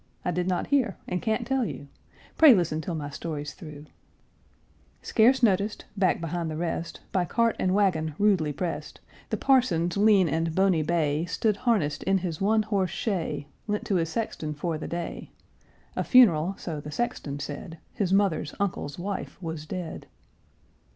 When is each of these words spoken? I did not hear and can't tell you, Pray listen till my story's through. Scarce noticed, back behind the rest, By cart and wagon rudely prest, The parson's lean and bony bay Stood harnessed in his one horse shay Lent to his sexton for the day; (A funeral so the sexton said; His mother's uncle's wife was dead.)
I 0.25 0.31
did 0.31 0.47
not 0.47 0.65
hear 0.65 0.97
and 1.07 1.21
can't 1.21 1.45
tell 1.45 1.63
you, 1.63 1.87
Pray 2.35 2.55
listen 2.55 2.81
till 2.81 2.95
my 2.95 3.11
story's 3.11 3.53
through. 3.53 3.85
Scarce 5.03 5.43
noticed, 5.43 5.85
back 5.95 6.19
behind 6.19 6.49
the 6.49 6.57
rest, 6.57 7.01
By 7.11 7.23
cart 7.23 7.55
and 7.59 7.71
wagon 7.75 8.15
rudely 8.17 8.51
prest, 8.51 8.99
The 9.29 9.37
parson's 9.37 9.97
lean 9.97 10.27
and 10.27 10.55
bony 10.55 10.81
bay 10.81 11.25
Stood 11.25 11.55
harnessed 11.55 12.01
in 12.01 12.17
his 12.17 12.41
one 12.41 12.63
horse 12.63 12.89
shay 12.89 13.45
Lent 13.67 13.85
to 13.85 13.95
his 13.97 14.09
sexton 14.09 14.55
for 14.55 14.79
the 14.79 14.87
day; 14.87 15.29
(A 15.95 16.03
funeral 16.03 16.55
so 16.57 16.79
the 16.81 16.89
sexton 16.91 17.37
said; 17.39 17.77
His 17.93 18.11
mother's 18.11 18.55
uncle's 18.59 18.97
wife 18.97 19.39
was 19.39 19.67
dead.) 19.67 20.07